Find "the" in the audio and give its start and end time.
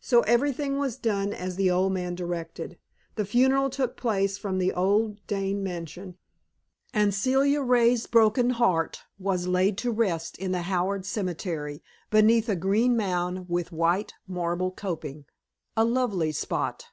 1.56-1.72, 3.16-3.24, 4.58-4.72, 10.52-10.62